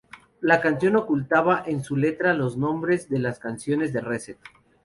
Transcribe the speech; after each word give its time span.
La 0.39 0.59
canción 0.61 0.95
ocultaba 0.95 1.61
en 1.63 1.83
su 1.83 1.95
letra 1.95 2.33
los 2.33 2.57
nombres 2.57 3.07
de 3.07 3.19
las 3.19 3.37
canciones 3.37 3.93
de 3.93 4.01
"Reset". 4.01 4.39